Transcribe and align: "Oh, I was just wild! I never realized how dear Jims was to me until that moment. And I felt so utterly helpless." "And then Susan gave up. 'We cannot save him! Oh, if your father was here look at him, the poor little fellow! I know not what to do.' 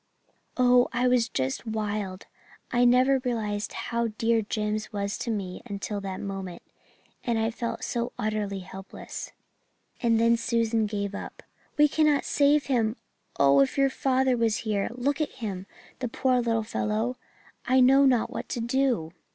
"Oh, 0.57 0.87
I 0.91 1.07
was 1.07 1.29
just 1.29 1.67
wild! 1.67 2.25
I 2.71 2.85
never 2.85 3.19
realized 3.19 3.73
how 3.73 4.07
dear 4.07 4.41
Jims 4.41 4.91
was 4.91 5.15
to 5.19 5.29
me 5.29 5.61
until 5.67 6.01
that 6.01 6.19
moment. 6.19 6.63
And 7.23 7.37
I 7.37 7.51
felt 7.51 7.83
so 7.83 8.11
utterly 8.17 8.61
helpless." 8.61 9.31
"And 10.01 10.19
then 10.19 10.37
Susan 10.37 10.87
gave 10.87 11.13
up. 11.13 11.43
'We 11.77 11.87
cannot 11.89 12.25
save 12.25 12.65
him! 12.65 12.95
Oh, 13.39 13.59
if 13.59 13.77
your 13.77 13.91
father 13.91 14.35
was 14.35 14.57
here 14.65 14.89
look 14.91 15.21
at 15.21 15.33
him, 15.33 15.67
the 15.99 16.07
poor 16.07 16.41
little 16.41 16.63
fellow! 16.63 17.15
I 17.67 17.79
know 17.79 18.03
not 18.03 18.31
what 18.31 18.49
to 18.49 18.59
do.' 18.59 19.13